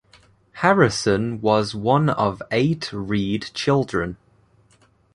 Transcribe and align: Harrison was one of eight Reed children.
Harrison 0.53 1.41
was 1.41 1.75
one 1.75 2.09
of 2.09 2.41
eight 2.49 2.91
Reed 2.91 3.51
children. 3.53 4.17